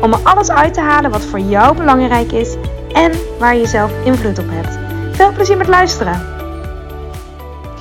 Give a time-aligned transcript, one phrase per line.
[0.00, 2.54] om er alles uit te halen wat voor jou belangrijk is
[2.92, 4.78] en waar je zelf invloed op hebt.
[5.16, 6.26] Veel plezier met luisteren.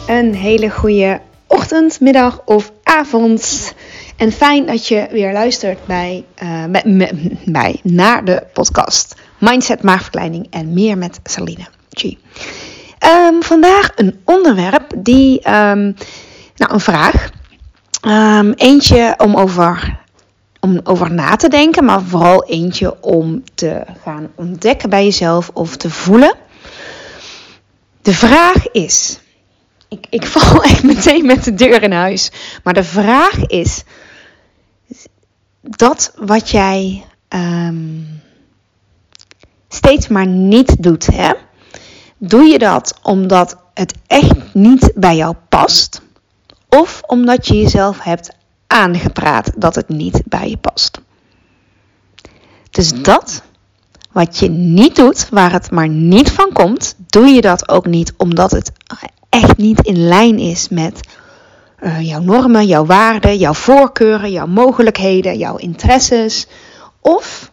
[0.08, 3.74] Een hele goede ochtend, middag of avond.
[4.18, 6.26] En fijn dat je weer luistert bij,
[6.70, 7.12] bij,
[7.46, 12.04] bij, naar de podcast Mindset, Maagverkleining en meer met Saline G.
[12.04, 15.96] Um, vandaag een onderwerp die, um,
[16.56, 17.30] nou een vraag.
[18.08, 20.03] Um, eentje om over
[20.64, 25.78] om over na te denken, maar vooral eentje om te gaan ontdekken bij jezelf of
[25.78, 26.36] te voelen.
[28.02, 29.20] De vraag is,
[29.88, 32.32] ik, ik val echt meteen met de deur in huis,
[32.64, 33.84] maar de vraag is,
[35.62, 38.22] dat wat jij um,
[39.68, 41.32] steeds maar niet doet, hè?
[42.18, 46.02] doe je dat omdat het echt niet bij jou past?
[46.70, 48.32] Of omdat je jezelf hebt
[48.74, 51.02] aangepraat dat het niet bij je past.
[52.70, 53.44] Dus dat
[54.12, 58.14] wat je niet doet, waar het maar niet van komt, doe je dat ook niet
[58.18, 58.72] omdat het
[59.30, 61.08] echt niet in lijn is met
[61.80, 66.48] uh, jouw normen, jouw waarden, jouw voorkeuren, jouw mogelijkheden, jouw interesses?
[67.00, 67.52] Of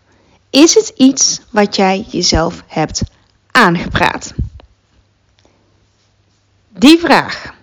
[0.50, 3.02] is het iets wat jij jezelf hebt
[3.50, 4.34] aangepraat?
[6.68, 7.54] Die vraag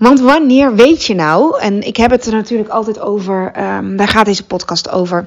[0.00, 4.08] want wanneer weet je nou, en ik heb het er natuurlijk altijd over, um, daar
[4.08, 5.26] gaat deze podcast over.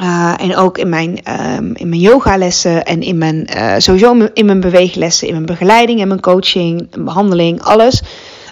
[0.00, 1.18] Uh, en ook in mijn,
[1.58, 6.00] um, in mijn yogalessen en in mijn, uh, sowieso in mijn beweeglessen, in mijn begeleiding
[6.00, 8.02] en mijn coaching, behandeling, alles.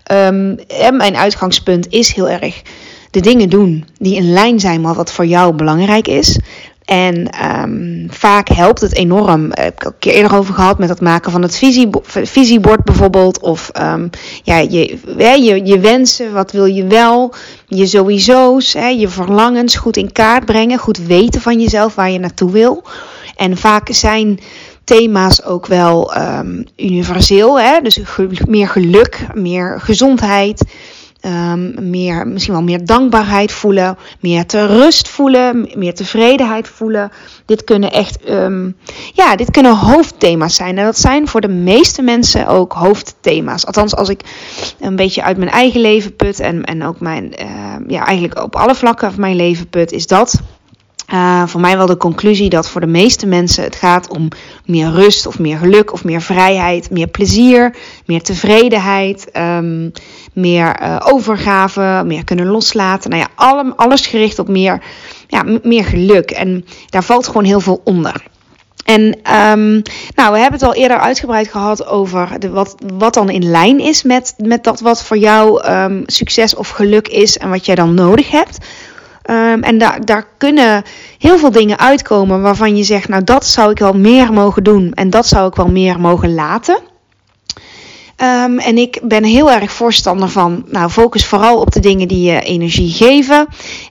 [0.02, 2.62] En mijn uitgangspunt is heel erg
[3.10, 6.38] de dingen doen die in lijn zijn met wat voor jou belangrijk is.
[6.84, 7.30] En
[7.62, 9.46] um, vaak helpt het enorm.
[9.46, 11.56] Ik heb een keer eerder over gehad met het maken van het
[12.04, 13.40] visiebord bijvoorbeeld.
[13.40, 14.10] Of um,
[14.42, 17.34] ja, je, je, je wensen, wat wil je wel?
[17.66, 20.78] Je sowieso's, hè, je verlangens goed in kaart brengen.
[20.78, 22.84] Goed weten van jezelf waar je naartoe wil.
[23.36, 24.40] En vaak zijn
[24.84, 27.60] thema's ook wel um, universeel.
[27.60, 27.80] Hè?
[27.80, 28.00] Dus
[28.46, 30.64] meer geluk, meer gezondheid.
[31.26, 37.10] Um, meer, misschien wel meer dankbaarheid voelen, meer te rust voelen, meer tevredenheid voelen.
[37.46, 38.76] Dit kunnen echt, um,
[39.12, 40.78] ja, dit kunnen hoofdthema's zijn.
[40.78, 43.66] En dat zijn voor de meeste mensen ook hoofdthema's.
[43.66, 44.20] Althans, als ik
[44.80, 47.46] een beetje uit mijn eigen leven put en, en ook mijn, uh,
[47.86, 50.40] ja, eigenlijk op alle vlakken van mijn leven put, is dat
[51.12, 54.28] uh, voor mij wel de conclusie dat voor de meeste mensen het gaat om
[54.64, 59.92] meer rust of meer geluk of meer vrijheid, meer plezier, meer tevredenheid, um,
[60.32, 63.10] meer uh, overgave, meer kunnen loslaten.
[63.10, 64.82] Nou ja, alle, alles gericht op meer,
[65.28, 66.30] ja, meer geluk.
[66.30, 68.30] En daar valt gewoon heel veel onder.
[68.84, 69.02] En
[69.50, 69.82] um,
[70.14, 74.02] nou, we hebben het al eerder uitgebreid gehad over wat, wat dan in lijn is
[74.02, 77.94] met, met dat wat voor jou um, succes of geluk is en wat jij dan
[77.94, 78.58] nodig hebt.
[79.30, 80.82] Um, en daar, daar kunnen
[81.18, 84.92] heel veel dingen uitkomen waarvan je zegt, nou dat zou ik wel meer mogen doen
[84.94, 86.78] en dat zou ik wel meer mogen laten.
[88.16, 92.30] Um, en ik ben heel erg voorstander van, nou focus vooral op de dingen die
[92.32, 93.46] je energie geven.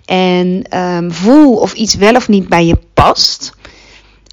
[0.05, 3.53] En um, voel of iets wel of niet bij je past.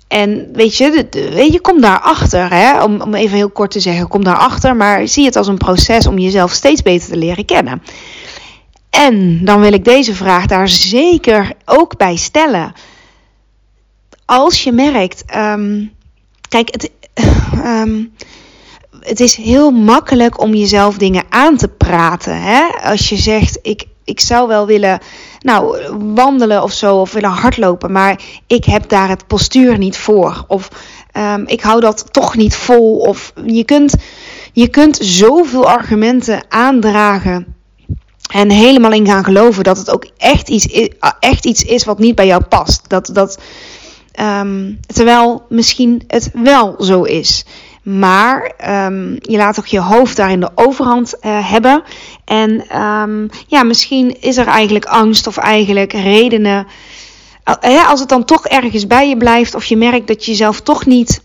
[0.09, 1.07] En weet je,
[1.53, 2.83] je kom daarachter, hè?
[2.83, 4.77] Om, om even heel kort te zeggen, kom daarachter.
[4.77, 7.83] Maar zie het als een proces om jezelf steeds beter te leren kennen.
[8.91, 12.73] En dan wil ik deze vraag daar zeker ook bij stellen.
[14.25, 15.93] Als je merkt, um,
[16.49, 16.91] kijk, het,
[17.65, 18.13] um,
[19.01, 22.43] het is heel makkelijk om jezelf dingen aan te praten.
[22.43, 22.63] Hè?
[22.83, 25.01] Als je zegt, ik, ik zou wel willen
[25.41, 30.45] nou, wandelen of zo, of willen hardlopen, maar ik heb daar het postuur niet voor.
[30.47, 30.69] Of
[31.13, 32.97] um, ik hou dat toch niet vol.
[32.97, 33.95] Of je kunt,
[34.53, 37.58] je kunt zoveel argumenten aandragen
[38.29, 40.89] en helemaal in gaan geloven dat het ook echt iets is,
[41.21, 42.89] echt iets is wat niet bij jou past.
[42.89, 43.39] Dat, dat,
[44.21, 47.45] um, terwijl misschien het wel zo is.
[47.83, 48.53] Maar
[48.87, 51.83] um, je laat toch je hoofd daarin de overhand uh, hebben.
[52.25, 56.67] En um, ja, misschien is er eigenlijk angst of eigenlijk redenen.
[57.65, 60.61] Uh, als het dan toch ergens bij je blijft, of je merkt dat je jezelf
[60.61, 61.23] toch niet.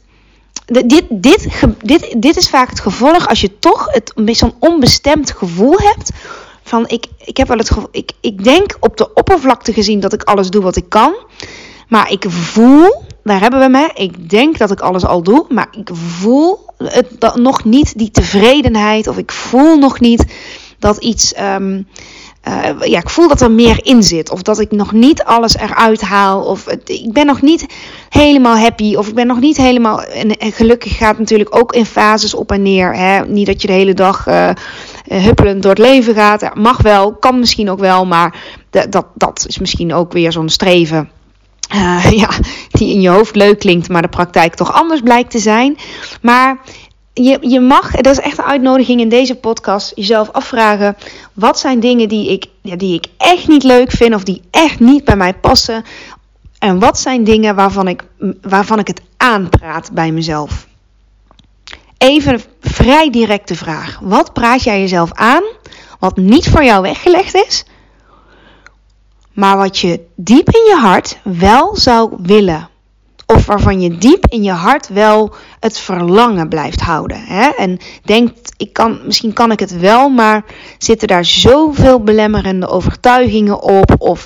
[0.65, 1.47] Dit, dit,
[1.83, 6.11] dit, dit is vaak het gevolg als je toch het zo'n onbestemd gevoel hebt
[6.81, 10.23] ik, ik heb wel het gevoel, ik, ik denk op de oppervlakte gezien dat ik
[10.23, 11.13] alles doe wat ik kan.
[11.87, 13.89] Maar ik voel daar hebben we me.
[13.93, 19.07] Ik denk dat ik alles al doe, maar ik voel het nog niet die tevredenheid
[19.07, 20.25] of ik voel nog niet
[20.79, 21.33] dat iets.
[21.33, 21.81] Ehm,
[22.47, 24.31] uh, ja, ik voel dat er meer in zit.
[24.31, 26.41] Of dat ik nog niet alles eruit haal.
[26.41, 27.65] Of ik ben nog niet
[28.09, 28.95] helemaal happy.
[28.95, 30.03] Of ik ben nog niet helemaal.
[30.03, 32.95] En, gelukkig gaat natuurlijk ook in fases op en neer.
[32.95, 33.25] Hè?
[33.25, 34.49] Niet dat je de hele dag uh,
[35.21, 36.55] huppelend door het leven gaat.
[36.55, 38.05] Mag wel, kan misschien ook wel.
[38.05, 38.35] Maar
[38.69, 41.09] dat, dat is misschien ook weer zo'n streven.
[41.73, 42.29] Uh, ja,
[42.71, 45.77] die in je hoofd leuk klinkt, maar de praktijk toch anders blijkt te zijn.
[46.21, 46.59] Maar
[47.13, 50.97] je, je mag, dat is echt een uitnodiging in deze podcast, jezelf afvragen:
[51.33, 54.79] wat zijn dingen die ik, ja, die ik echt niet leuk vind of die echt
[54.79, 55.83] niet bij mij passen?
[56.59, 58.03] En wat zijn dingen waarvan ik,
[58.41, 60.67] waarvan ik het aanpraat bij mezelf?
[62.03, 63.99] Even een vrij directe vraag.
[64.01, 65.43] Wat praat jij jezelf aan
[65.99, 67.65] wat niet voor jou weggelegd is,
[69.33, 72.69] maar wat je diep in je hart wel zou willen?
[73.25, 77.23] Of waarvan je diep in je hart wel het verlangen blijft houden.
[77.25, 77.49] Hè?
[77.49, 80.45] En denkt, ik kan, misschien kan ik het wel, maar
[80.77, 83.95] zitten daar zoveel belemmerende overtuigingen op?
[83.97, 84.25] Of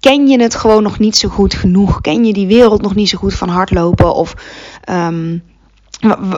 [0.00, 2.00] ken je het gewoon nog niet zo goed genoeg?
[2.00, 4.14] Ken je die wereld nog niet zo goed van hardlopen?
[4.14, 4.34] Of
[4.90, 5.42] um,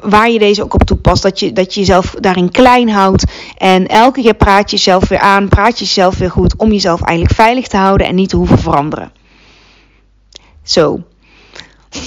[0.02, 3.24] waar je deze ook op toepast, dat je, dat je jezelf daarin klein houdt.
[3.56, 7.02] En elke keer praat je jezelf weer aan, praat je jezelf weer goed om jezelf
[7.02, 9.12] eigenlijk veilig te houden en niet te hoeven veranderen.
[10.62, 11.02] Zo.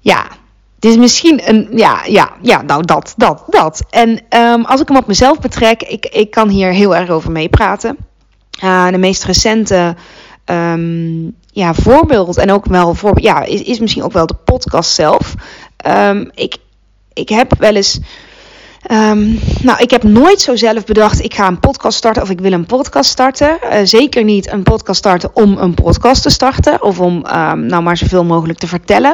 [0.00, 0.26] ja,
[0.74, 3.82] het is misschien een, ja, ja, ja, nou dat, dat, dat.
[3.90, 7.30] En um, als ik hem op mezelf betrek, ik, ik kan hier heel erg over
[7.30, 7.96] meepraten.
[8.64, 9.96] Uh, de meest recente
[10.44, 14.90] um, ja, voorbeeld, en ook wel voor, ja, is, is misschien ook wel de podcast
[14.90, 15.34] zelf.
[15.86, 16.56] Um, ik,
[17.12, 18.00] ik heb wel eens.
[18.90, 22.40] Um, nou, ik heb nooit zo zelf bedacht: ik ga een podcast starten of ik
[22.40, 23.58] wil een podcast starten.
[23.62, 27.82] Uh, zeker niet een podcast starten om een podcast te starten of om um, nou
[27.82, 29.12] maar zoveel mogelijk te vertellen.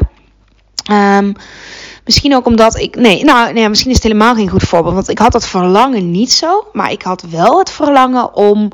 [2.04, 2.96] Misschien ook omdat ik.
[2.96, 4.94] Nee, nou, nee, misschien is het helemaal geen goed voorbeeld.
[4.94, 6.66] Want ik had dat verlangen niet zo.
[6.72, 8.72] Maar ik had wel het verlangen om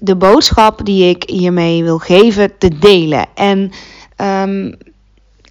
[0.00, 3.26] de boodschap die ik hiermee wil geven te delen.
[3.34, 3.72] En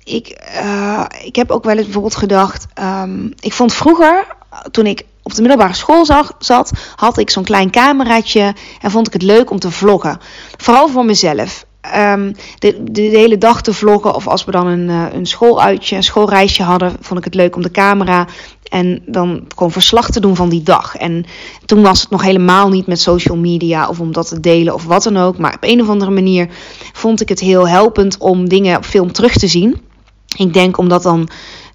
[0.10, 2.66] ik, uh, ik heb ook wel eens bijvoorbeeld gedacht.
[2.82, 4.28] Um, ik vond vroeger,
[4.72, 6.06] toen ik op de middelbare school
[6.40, 10.20] zat, had ik zo'n klein cameraatje en vond ik het leuk om te vloggen.
[10.58, 11.66] Vooral voor mezelf
[11.96, 14.16] um, de, de, hele dag te vloggen.
[14.16, 17.56] Of als we dan een, uh, een schooluitje, een schoolreisje hadden, vond ik het leuk
[17.56, 18.28] om de camera.
[18.64, 20.96] En dan gewoon verslag te doen van die dag.
[20.96, 21.26] En
[21.66, 24.84] toen was het nog helemaal niet met social media of om dat te delen of
[24.84, 25.38] wat dan ook.
[25.38, 26.50] Maar op een of andere manier
[26.94, 29.89] vond ik het heel helpend om dingen op film terug te zien.
[30.38, 31.30] Ik denk omdat dan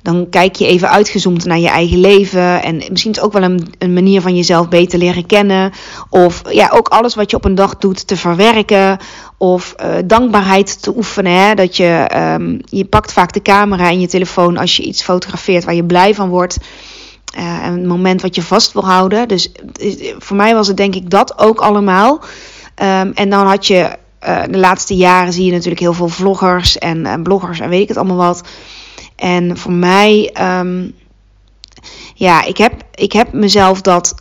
[0.05, 2.63] dan kijk je even uitgezoomd naar je eigen leven.
[2.63, 5.73] En misschien is ook wel een, een manier van jezelf beter leren kennen.
[6.11, 8.99] Of ja, ook alles wat je op een dag doet te verwerken.
[9.39, 11.33] Of uh, dankbaarheid te oefenen.
[11.33, 11.55] Hè?
[11.55, 15.65] Dat je, um, je pakt vaak de camera in je telefoon als je iets fotografeert
[15.65, 16.59] waar je blij van wordt.
[17.39, 19.29] Uh, een moment wat je vast wil houden.
[19.29, 19.53] Dus
[20.19, 22.21] voor mij was het denk ik dat ook allemaal.
[22.83, 26.79] Um, en dan had je uh, de laatste jaren zie je natuurlijk heel veel vloggers
[26.79, 28.49] en, bloggers en weet ik het allemaal wat.
[29.17, 30.95] En voor mij, um,
[32.15, 34.15] ja, ik heb, ik heb mezelf dat.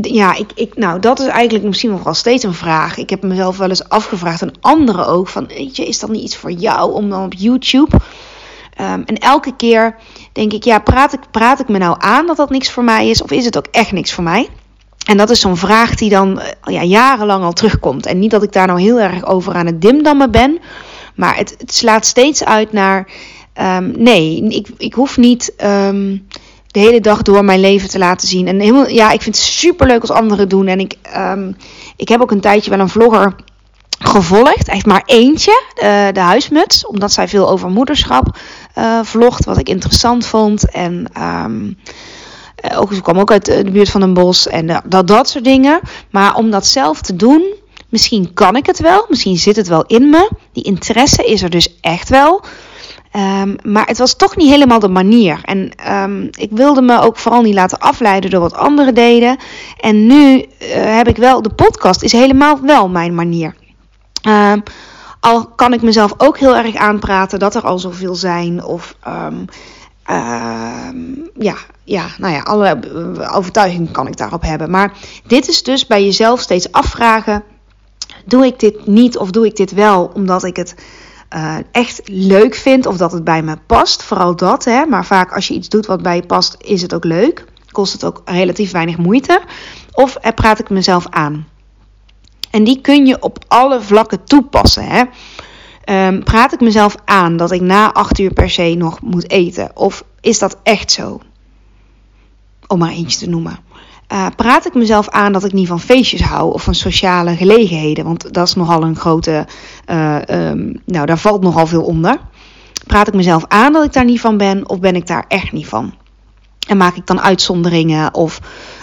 [0.00, 2.96] Ja, ik, ik, nou, dat is eigenlijk misschien nog wel steeds een vraag.
[2.96, 6.22] Ik heb mezelf wel eens afgevraagd, en anderen ook, van, weet je, is dat niet
[6.22, 7.96] iets voor jou om dan op YouTube?
[8.80, 9.96] Um, en elke keer
[10.32, 13.08] denk ik, ja, praat ik, praat ik me nou aan dat dat niks voor mij
[13.08, 14.48] is, of is het ook echt niks voor mij?
[15.06, 18.06] En dat is zo'n vraag die dan eh, ja, jarenlang al terugkomt.
[18.06, 20.58] En niet dat ik daar nou heel erg over aan het dimdammen ben,
[21.14, 23.08] maar het, het slaat steeds uit naar
[23.60, 26.26] Um, nee, ik, ik hoef niet um,
[26.66, 28.48] de hele dag door mijn leven te laten zien.
[28.48, 30.66] En helemaal, ja, ik vind het super leuk als anderen doen.
[30.66, 31.56] En ik, um,
[31.96, 33.34] ik heb ook een tijdje wel een vlogger
[33.98, 34.68] gevolgd.
[34.68, 36.86] Echt maar eentje, de, de huismuts.
[36.86, 38.38] Omdat zij veel over moederschap
[38.78, 39.44] uh, vlogt.
[39.44, 40.70] Wat ik interessant vond.
[40.70, 41.06] En
[42.74, 44.48] ook, ze kwam ook uit de buurt van een bos.
[44.48, 45.80] En uh, dat, dat soort dingen.
[46.10, 47.54] Maar om dat zelf te doen.
[47.88, 49.06] Misschien kan ik het wel.
[49.08, 50.30] Misschien zit het wel in me.
[50.52, 52.44] Die interesse is er dus echt wel.
[53.16, 55.40] Um, maar het was toch niet helemaal de manier.
[55.42, 59.36] En um, ik wilde me ook vooral niet laten afleiden door wat anderen deden.
[59.80, 60.44] En nu
[60.76, 63.54] heb ik wel, de podcast is helemaal wel mijn manier.
[64.28, 64.62] Um,
[65.20, 68.64] al kan ik mezelf ook heel erg aanpraten dat er al zoveel zijn.
[68.64, 68.96] Of
[71.38, 72.78] ja, ja, nou ja, alle
[73.32, 74.70] overtuigingen kan ik daarop hebben.
[74.70, 74.92] Maar
[75.26, 77.42] dit is dus bij jezelf steeds afvragen.
[78.24, 80.74] Doe ik dit niet of doe ik dit wel omdat ik het
[81.34, 84.02] uh, echt leuk vind of dat het bij me past.
[84.02, 84.86] Vooral dat, hè.
[84.86, 87.44] Maar vaak als je iets doet wat bij je past, is het ook leuk.
[87.70, 89.40] Kost het ook relatief weinig moeite.
[89.92, 91.46] Of er praat ik mezelf aan.
[92.50, 95.02] En die kun je op alle vlakken toepassen, hè.
[95.86, 99.70] Ehm, praat ik mezelf aan dat ik na acht uur per se nog moet eten?
[99.74, 101.20] Of is dat echt zo?
[102.66, 103.58] Om maar eentje te noemen.
[104.12, 108.04] Uh, praat ik mezelf aan dat ik niet van feestjes hou of van sociale gelegenheden?
[108.04, 109.46] Want dat is nogal een grote.
[109.90, 112.18] Uh, um, nou, daar valt nogal veel onder.
[112.86, 115.52] Praat ik mezelf aan dat ik daar niet van ben of ben ik daar echt
[115.52, 115.94] niet van?
[116.68, 118.40] En maak ik dan uitzonderingen of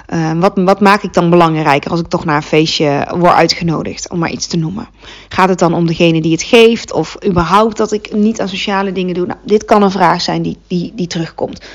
[0.10, 4.10] uh, wat, wat maak ik dan belangrijker als ik toch naar een feestje word uitgenodigd,
[4.10, 4.88] om maar iets te noemen?
[5.30, 8.92] Gaat het dan om degene die het geeft of überhaupt dat ik niet aan sociale
[8.92, 9.26] dingen doe?
[9.26, 11.66] Nou, dit kan een vraag zijn die, die, die terugkomt.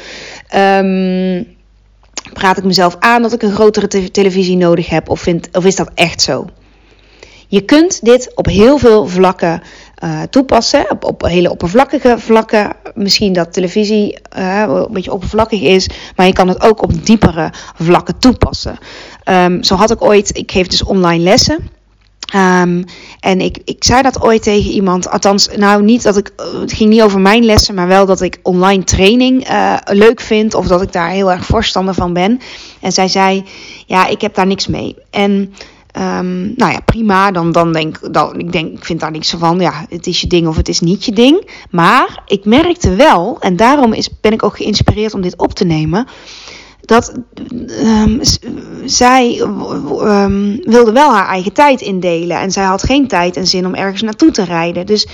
[0.56, 1.46] Um,
[2.32, 5.64] praat ik mezelf aan dat ik een grotere te televisie nodig heb of, vind, of
[5.64, 6.46] is dat echt zo?
[7.50, 9.62] Je kunt dit op heel veel vlakken
[10.04, 12.72] uh, toepassen, op, op hele oppervlakkige vlakken.
[12.94, 17.52] Misschien dat televisie uh, een beetje oppervlakkig is, maar je kan het ook op diepere
[17.74, 18.78] vlakken toepassen.
[19.24, 21.76] Um, zo had ik ooit, ik geef dus online lessen.
[22.34, 22.84] Um,
[23.20, 26.90] en ik, ik zei dat ooit tegen iemand, althans, nou niet dat ik, het ging
[26.90, 29.48] niet over mijn lessen, maar wel dat ik online training
[29.84, 32.40] leuk vind of dat ik daar heel erg voorstander van ben.
[32.80, 33.44] En zij zei,
[33.86, 34.96] ja, ik heb daar niks mee.
[35.10, 35.54] En
[35.98, 37.30] Um, nou ja, prima.
[37.30, 39.60] Dan, dan denk dan, ik denk, ik vind daar niks van.
[39.60, 41.50] Ja, het is je ding of het is niet je ding.
[41.70, 45.64] Maar ik merkte wel, en daarom is, ben ik ook geïnspireerd om dit op te
[45.64, 46.06] nemen.
[46.80, 47.12] Dat
[47.70, 48.20] um,
[48.84, 52.38] zij um, wilde wel haar eigen tijd indelen.
[52.38, 54.86] En zij had geen tijd en zin om ergens naartoe te rijden.
[54.86, 55.06] Dus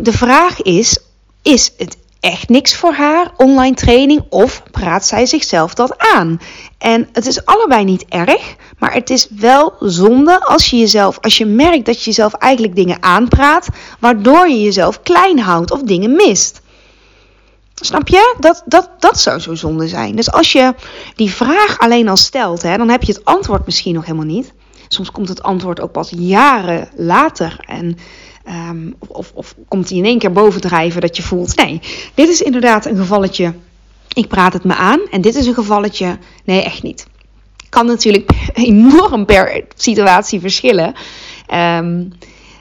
[0.00, 0.98] de vraag is:
[1.42, 6.40] is het echt niks voor haar, online training, of praat zij zichzelf dat aan?
[6.78, 11.38] En het is allebei niet erg, maar het is wel zonde als je jezelf, als
[11.38, 13.68] je merkt dat je jezelf eigenlijk dingen aanpraat,
[13.98, 16.60] waardoor je jezelf klein houdt of dingen mist.
[17.74, 18.36] Snap je?
[18.38, 20.16] Dat, dat, dat zou zo zonde zijn.
[20.16, 20.74] Dus als je
[21.14, 24.52] die vraag alleen al stelt, hè, dan heb je het antwoord misschien nog helemaal niet.
[24.88, 27.64] Soms komt het antwoord ook pas jaren later.
[27.66, 27.98] En
[28.68, 31.80] Um, of, of komt hij in één keer bovendrijven dat je voelt: nee,
[32.14, 33.54] dit is inderdaad een gevalletje.
[34.12, 35.00] Ik praat het me aan.
[35.10, 36.18] En dit is een gevalletje.
[36.44, 37.06] Nee, echt niet.
[37.70, 40.94] Kan natuurlijk enorm per situatie verschillen.
[41.54, 42.12] Um,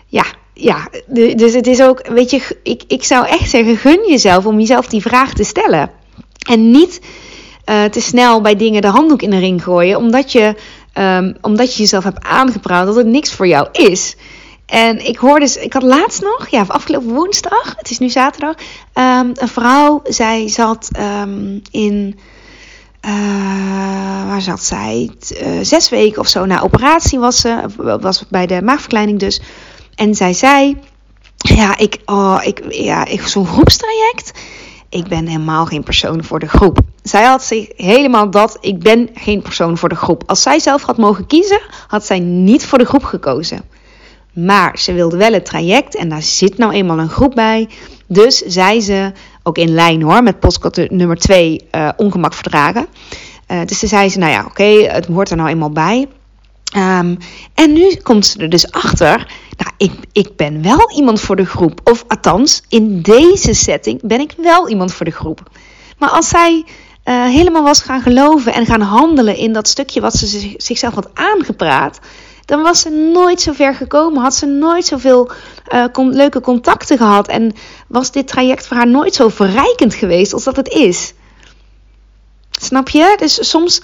[0.07, 0.87] ja, ja,
[1.35, 4.87] dus het is ook, weet je, ik, ik zou echt zeggen: gun jezelf om jezelf
[4.87, 5.91] die vraag te stellen.
[6.49, 7.01] En niet
[7.65, 10.55] uh, te snel bij dingen de handdoek in de ring gooien, omdat je,
[10.93, 14.15] um, omdat je jezelf hebt aangepraat dat het niks voor jou is.
[14.65, 18.55] En ik hoorde, ik had laatst nog, ja, afgelopen woensdag, het is nu zaterdag,
[18.93, 20.89] um, een vrouw, zij zat
[21.71, 22.19] in,
[23.05, 25.09] uh, waar zat zij?
[25.41, 27.65] Uh, zes weken of zo na operatie was ze,
[28.01, 29.41] was bij de maagverkleining dus.
[29.95, 30.77] En zij zei,
[31.37, 34.31] ja, ik, oh, ik, ja, ik, zo'n groepstraject,
[34.89, 36.79] ik ben helemaal geen persoon voor de groep.
[37.03, 40.23] Zij had zich helemaal dat, ik ben geen persoon voor de groep.
[40.25, 43.61] Als zij zelf had mogen kiezen, had zij niet voor de groep gekozen.
[44.33, 47.69] Maar ze wilde wel het traject en daar zit nou eenmaal een groep bij.
[48.07, 49.11] Dus zei ze,
[49.43, 52.87] ook in lijn hoor, met postcode nummer 2, uh, eh, ongemak verdragen.
[53.47, 56.07] Uh, dus toen zei ze, nou ja, oké, het hoort er nou eenmaal bij.
[56.77, 57.17] Um,
[57.53, 61.45] en nu komt ze er dus achter, nou, ik, ik ben wel iemand voor de
[61.45, 61.79] groep.
[61.83, 65.49] Of althans, in deze setting ben ik wel iemand voor de groep.
[65.97, 66.65] Maar als zij
[67.05, 71.09] uh, helemaal was gaan geloven en gaan handelen in dat stukje wat ze zichzelf had
[71.13, 71.99] aangepraat
[72.49, 74.21] dan was ze nooit zo ver gekomen.
[74.21, 75.31] Had ze nooit zoveel
[75.73, 77.27] uh, leuke contacten gehad.
[77.27, 77.53] En
[77.87, 81.13] was dit traject voor haar nooit zo verrijkend geweest als dat het is.
[82.51, 83.15] Snap je?
[83.19, 83.81] Dus soms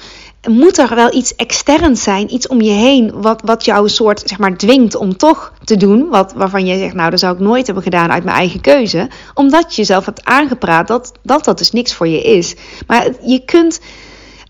[0.48, 4.24] moet er wel iets externs zijn, iets om je heen, wat, wat jou een soort,
[4.26, 6.10] zeg maar, dwingt om toch te doen.
[6.10, 9.10] Wat, waarvan je zegt, nou, dat zou ik nooit hebben gedaan uit mijn eigen keuze.
[9.34, 12.56] Omdat je jezelf hebt aangepraat dat dat, dat dus niks voor je is.
[12.88, 13.80] Maar je kunt.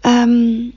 [0.01, 0.73] Um,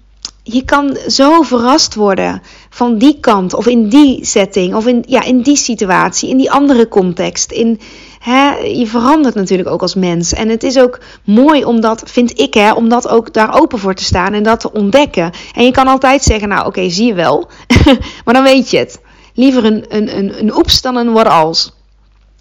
[0.52, 5.22] je kan zo verrast worden van die kant of in die setting of in, ja,
[5.22, 7.52] in die situatie, in die andere context.
[7.52, 7.80] In,
[8.18, 10.32] hè, je verandert natuurlijk ook als mens.
[10.32, 13.78] En het is ook mooi om dat, vind ik, hè, om dat ook daar open
[13.78, 15.30] voor te staan en dat te ontdekken.
[15.54, 17.48] En je kan altijd zeggen, nou oké, zie je wel.
[18.24, 19.00] maar dan weet je het.
[19.34, 21.72] Liever een, een, een, een oeps dan een what als.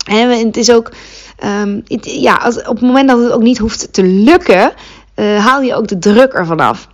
[0.06, 0.92] En het is ook,
[1.88, 4.74] het, ja, als, op het moment dat het ook niet hoeft te lukken,
[5.16, 6.88] uh, haal je ook de druk ervan af.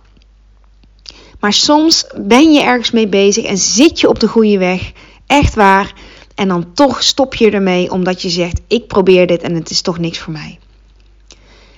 [1.44, 4.92] Maar soms ben je ergens mee bezig en zit je op de goede weg.
[5.26, 5.92] Echt waar.
[6.34, 9.80] En dan toch stop je ermee omdat je zegt: Ik probeer dit en het is
[9.80, 10.58] toch niks voor mij.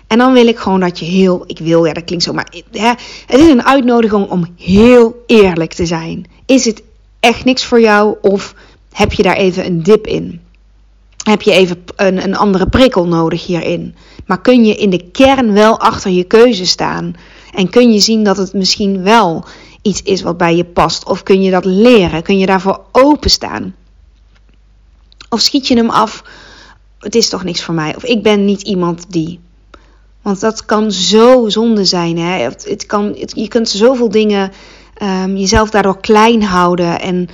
[0.07, 2.53] En dan wil ik gewoon dat je heel, ik wil, ja, dat klinkt zo, maar
[2.71, 2.89] hè,
[3.27, 6.27] het is een uitnodiging om heel eerlijk te zijn.
[6.45, 6.83] Is het
[7.21, 8.55] echt niks voor jou of
[8.93, 10.41] heb je daar even een dip in?
[11.25, 13.95] Heb je even een, een andere prikkel nodig hierin?
[14.27, 17.15] Maar kun je in de kern wel achter je keuze staan?
[17.57, 19.45] En kun je zien dat het misschien wel
[19.83, 21.05] iets is wat bij je past?
[21.05, 22.23] Of kun je dat leren?
[22.23, 23.75] Kun je daarvoor openstaan?
[25.29, 26.23] Of schiet je hem af,
[26.99, 27.97] het is toch niks voor mij.
[27.97, 29.41] Of ik ben niet iemand die.
[30.23, 32.19] Want dat kan zo zonde zijn.
[32.19, 32.43] Hè?
[32.43, 34.53] Het, kan, je kunt zoveel dingen
[35.03, 37.01] um, jezelf daardoor klein houden.
[37.01, 37.29] En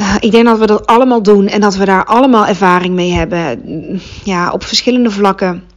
[0.00, 3.12] uh, ik denk dat we dat allemaal doen en dat we daar allemaal ervaring mee
[3.12, 3.60] hebben.
[4.24, 5.73] Ja, op verschillende vlakken.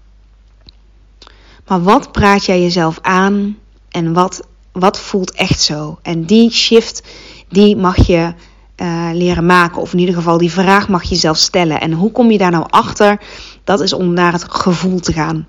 [1.68, 3.58] Maar wat praat jij jezelf aan
[3.90, 6.00] en wat, wat voelt echt zo?
[6.02, 7.04] En die shift,
[7.50, 8.34] die mag je
[8.82, 9.82] uh, leren maken.
[9.82, 11.82] Of in ieder geval, die vraag mag je zelf stellen.
[11.82, 13.20] En hoe kom je daar nou achter?
[13.64, 15.48] Dat is om naar het gevoel te gaan.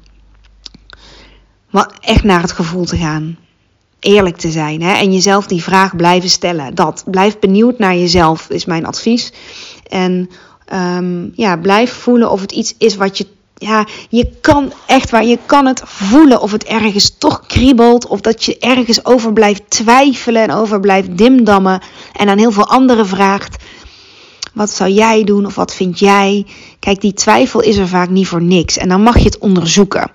[1.71, 3.39] Wat, echt naar het gevoel te gaan
[4.01, 4.93] eerlijk te zijn hè?
[4.93, 6.75] en jezelf die vraag blijven stellen.
[6.75, 9.33] Dat blijf benieuwd naar jezelf is mijn advies.
[9.89, 10.31] En
[10.73, 13.27] um, ja, blijf voelen of het iets is wat je.
[13.61, 18.07] Ja, je kan echt waar, je kan het voelen of het ergens toch kriebelt.
[18.07, 21.83] Of dat je ergens over blijft twijfelen en over blijft dimdammen.
[22.13, 23.65] En aan heel veel anderen vraagt:
[24.55, 26.47] wat zou jij doen of wat vind jij?
[26.79, 28.77] Kijk, die twijfel is er vaak niet voor niks.
[28.77, 30.11] En dan mag je het onderzoeken.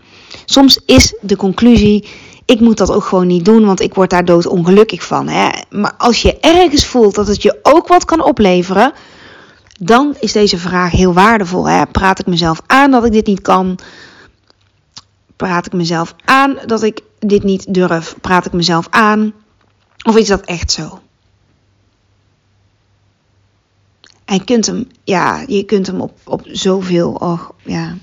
[0.46, 2.06] Soms is de conclusie
[2.46, 5.28] ik moet dat ook gewoon niet doen, want ik word daar doodongelukkig van.
[5.28, 5.50] Hè?
[5.70, 8.94] Maar als je ergens voelt dat het je ook wat kan opleveren,
[9.86, 11.68] dan is deze vraag heel waardevol.
[11.68, 11.86] Hè?
[11.86, 13.80] Praat ik mezelf aan dat ik dit niet kan?
[15.36, 18.16] Praat ik mezelf aan dat ik dit niet durf?
[18.22, 19.34] Praat ik mezelf aan?
[20.04, 21.02] Of is dat echt zo?
[24.26, 27.96] En je kunt hem, ja, je kunt hem op, op zoveel, oh, ja,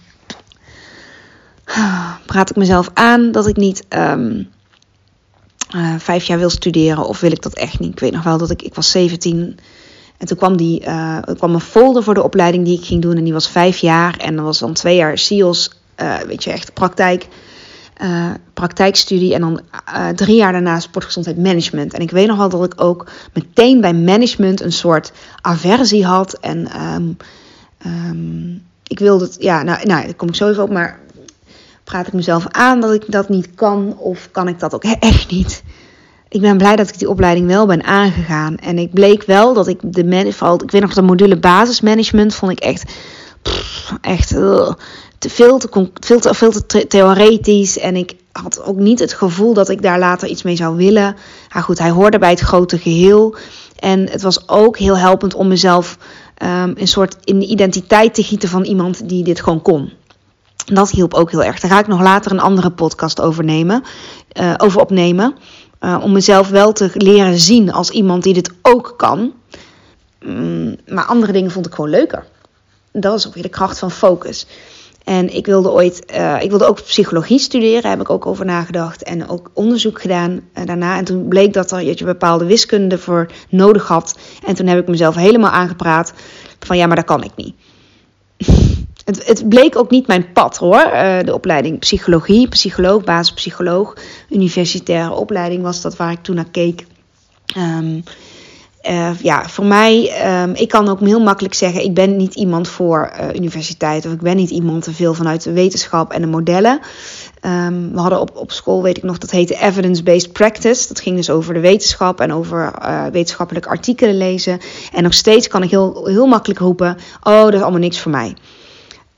[2.27, 4.49] praat ik mezelf aan dat ik niet um,
[5.77, 7.93] uh, vijf jaar wil studeren of wil ik dat echt niet.
[7.93, 9.59] Ik weet nog wel dat ik, ik was 17
[10.21, 13.17] en toen kwam, die, er kwam een folder voor de opleiding die ik ging doen
[13.17, 16.51] en die was vijf jaar en dan was dan twee jaar SEALS, uh, weet je,
[16.51, 17.29] echt praktijk.
[18.03, 19.61] Uh, praktijkstudie en dan
[20.15, 21.95] drie jaar daarna sportgezondheid management.
[21.95, 26.33] En ik weet nog dat ik ook meteen bij management een soort aversie had.
[26.33, 27.17] En um,
[27.87, 30.99] um, ik wilde het, ja, nou, nou, daar kom ik zo even op, maar
[31.85, 35.31] praat ik mezelf aan dat ik dat niet kan of kan ik dat ook echt
[35.31, 35.63] niet?
[36.31, 38.57] Ik ben blij dat ik die opleiding wel ben aangegaan.
[38.57, 40.27] En ik bleek wel dat ik de man,
[40.63, 42.93] ik weet nog de module basismanagement vond ik echt,
[44.01, 45.69] echt te veel te,
[46.01, 47.79] veel te, veel te theoretisch.
[47.79, 51.17] En ik had ook niet het gevoel dat ik daar later iets mee zou willen.
[51.53, 53.37] Maar goed, hij hoorde bij het grote geheel.
[53.79, 55.99] En het was ook heel helpend om mezelf
[56.43, 59.93] um, een soort in de identiteit te gieten van iemand die dit gewoon kon.
[60.65, 61.61] Dat hielp ook heel erg.
[61.61, 63.83] Daar ga ik nog later een andere podcast over, nemen,
[64.41, 65.35] uh, over opnemen.
[65.81, 69.33] Uh, om mezelf wel te leren zien als iemand die dit ook kan.
[70.25, 72.27] Mm, maar andere dingen vond ik gewoon leuker.
[72.93, 74.47] Dat is ook weer de kracht van focus.
[75.05, 79.03] En ik wilde ooit, uh, ik wilde ook psychologie studeren, heb ik ook over nagedacht.
[79.03, 80.97] En ook onderzoek gedaan daarna.
[80.97, 84.19] En toen bleek dat er, je bepaalde wiskunde voor nodig had.
[84.47, 86.13] En toen heb ik mezelf helemaal aangepraat
[86.59, 87.55] van ja, maar dat kan ik niet.
[89.11, 90.91] Het, het, bleek ook niet mijn pad hoor.
[90.93, 93.97] Uh, de opleiding psychologie, psycholoog, basispsycholoog,
[94.29, 96.87] universitaire opleiding was dat waar ik toen naar keek.
[97.57, 98.03] Um,
[98.91, 102.69] uh, ja, voor mij, um, ik kan ook heel makkelijk zeggen: ik ben niet iemand
[102.69, 106.27] voor uh, universiteit of ik ben niet iemand te veel vanuit de wetenschap en de
[106.27, 106.81] modellen.
[107.43, 110.89] Um, we hadden op, op school, weet ik nog, dat heette evidence-based practice.
[110.89, 114.59] Dat ging dus over de wetenschap en over uh, wetenschappelijke artikelen lezen.
[114.93, 118.11] En nog steeds kan ik heel, heel makkelijk roepen: oh, dat is allemaal niks voor
[118.11, 118.35] mij.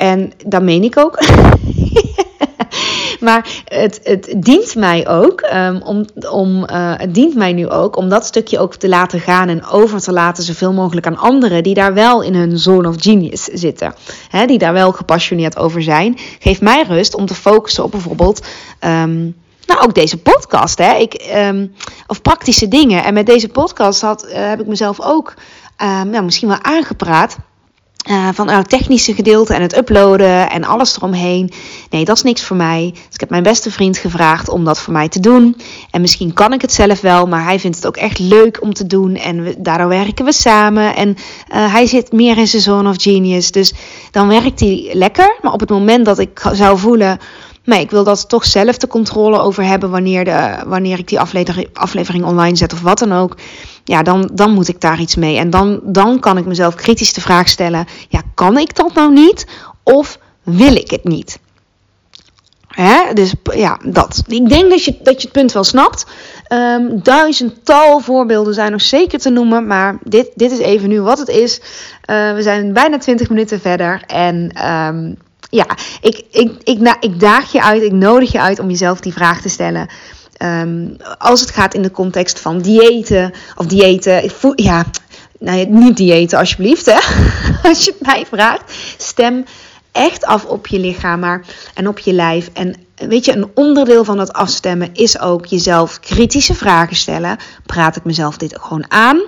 [0.03, 1.19] En dat meen ik ook.
[3.27, 7.97] maar het, het dient mij ook um, om, om uh, het dient mij nu ook
[7.97, 11.63] om dat stukje ook te laten gaan en over te laten zoveel mogelijk aan anderen
[11.63, 13.95] die daar wel in hun zone of genius zitten.
[14.47, 16.19] Die daar wel gepassioneerd over zijn.
[16.39, 18.47] Geeft mij rust om te focussen op bijvoorbeeld.
[18.81, 19.37] Um,
[19.67, 20.95] nou, ook deze podcast, hè?
[20.95, 21.75] Ik, um,
[22.07, 23.05] of praktische dingen.
[23.05, 25.35] En met deze podcast had, uh, heb ik mezelf ook
[26.05, 27.37] nou, misschien wel aangepraat
[28.11, 31.51] uh, van het technische gedeelte en het uploaden en alles eromheen.
[31.91, 32.91] Nee, dat is niks voor mij.
[32.93, 35.57] Dus ik heb mijn beste vriend gevraagd om dat voor mij te doen.
[35.91, 38.75] En misschien kan ik het zelf wel, maar hij vindt het ook echt leuk om
[38.75, 39.17] te doen.
[39.17, 40.97] En daardoor werken we samen.
[40.97, 43.51] En uh, hij zit meer in zijn zone of genius.
[43.51, 43.73] Dus
[44.11, 45.39] dan werkt hij lekker.
[45.43, 47.19] Maar op het moment dat ik zou voelen.
[47.65, 51.21] Nee, ik wil dat toch zelf de controle over hebben wanneer, de, wanneer ik die
[51.21, 53.37] aflevering, aflevering online zet of wat dan ook
[53.85, 55.37] ja, dan, dan moet ik daar iets mee.
[55.37, 59.13] En dan, dan kan ik mezelf kritisch de vraag stellen: ja, kan ik dat nou
[59.13, 59.47] niet?
[59.83, 61.39] Of wil ik het niet?
[62.69, 63.13] Hè?
[63.13, 64.23] Dus ja, dat.
[64.27, 66.07] Ik denk dat je, dat je het punt wel snapt.
[66.49, 69.67] Um, duizendtal voorbeelden zijn nog zeker te noemen.
[69.67, 71.61] Maar dit, dit is even nu wat het is.
[71.61, 74.03] Uh, we zijn bijna 20 minuten verder.
[74.07, 75.17] En um,
[75.53, 75.67] ja,
[76.01, 79.13] ik, ik, ik, ik, ik daag je uit, ik nodig je uit om jezelf die
[79.13, 79.89] vraag te stellen.
[80.39, 84.85] Um, als het gaat in de context van diëten of diëten, ja,
[85.39, 86.99] nou, niet diëten alsjeblieft, hè,
[87.69, 88.75] als je het mij vraagt.
[88.97, 89.45] Stem
[89.93, 92.51] echt af op je lichaam maar, en op je lijf.
[92.53, 97.39] En weet je, een onderdeel van dat afstemmen is ook jezelf kritische vragen stellen.
[97.67, 99.21] Praat ik mezelf dit gewoon aan?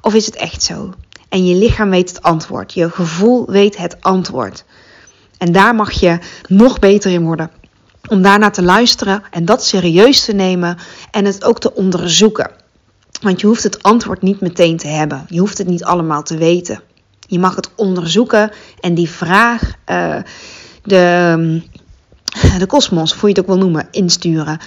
[0.00, 0.92] Of is het echt zo?
[1.28, 2.74] En je lichaam weet het antwoord.
[2.74, 4.64] Je gevoel weet het antwoord.
[5.42, 7.50] En daar mag je nog beter in worden.
[8.08, 10.78] Om daarna te luisteren en dat serieus te nemen
[11.10, 12.50] en het ook te onderzoeken.
[13.22, 15.24] Want je hoeft het antwoord niet meteen te hebben.
[15.28, 16.82] Je hoeft het niet allemaal te weten.
[17.26, 18.50] Je mag het onderzoeken
[18.80, 20.16] en die vraag, uh,
[20.82, 21.62] de,
[22.58, 24.58] de kosmos, hoe je het ook wil noemen, insturen.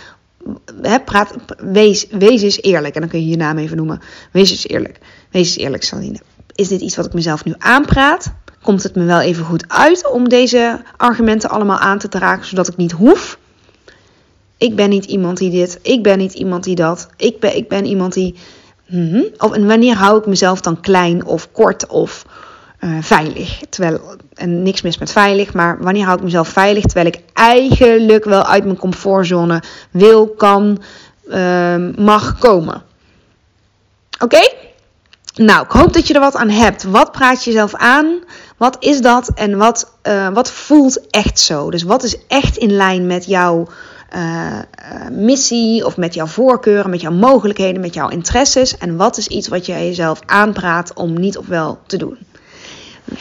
[1.05, 2.95] Praat, wees, wees eens eerlijk.
[2.95, 4.01] En dan kun je je naam even noemen.
[4.31, 4.99] Wees eens eerlijk.
[5.31, 6.19] Wees eens eerlijk, Saline.
[6.55, 8.33] Is dit iets wat ik mezelf nu aanpraat?
[8.65, 12.67] Komt het me wel even goed uit om deze argumenten allemaal aan te dragen, zodat
[12.67, 13.37] ik niet hoef?
[14.57, 15.79] Ik ben niet iemand die dit.
[15.81, 17.07] Ik ben niet iemand die dat.
[17.17, 18.35] Ik ben, ik ben iemand die.
[18.87, 22.25] Mm Of en wanneer hou ik mezelf dan klein of kort of
[22.79, 23.61] uh, veilig?
[23.69, 24.01] Terwijl,
[24.33, 28.45] en niks mis met veilig, maar wanneer hou ik mezelf veilig terwijl ik eigenlijk wel
[28.45, 30.81] uit mijn comfortzone wil, kan,
[31.27, 32.83] uh, mag komen?
[34.19, 34.49] Oké?
[35.35, 36.83] Nou, ik hoop dat je er wat aan hebt.
[36.83, 38.19] Wat praat je jezelf aan?
[38.57, 41.71] Wat is dat en wat, uh, wat voelt echt zo?
[41.71, 43.67] Dus wat is echt in lijn met jouw
[44.15, 44.59] uh,
[45.11, 48.77] missie of met jouw voorkeuren, met jouw mogelijkheden, met jouw interesses?
[48.77, 52.17] En wat is iets wat je jezelf aanpraat om niet of wel te doen?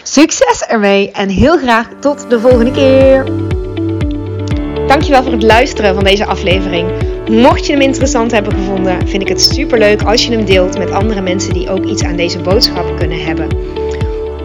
[0.03, 3.25] Succes ermee en heel graag tot de volgende keer.
[4.87, 6.91] Dankjewel voor het luisteren van deze aflevering.
[7.29, 10.79] Mocht je hem interessant hebben gevonden, vind ik het super leuk als je hem deelt
[10.79, 13.49] met andere mensen die ook iets aan deze boodschap kunnen hebben.